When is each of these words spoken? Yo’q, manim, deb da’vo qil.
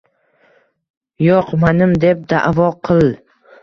Yo’q, 1.27 1.53
manim, 1.67 1.97
deb 2.09 2.29
da’vo 2.35 2.75
qil. 2.91 3.19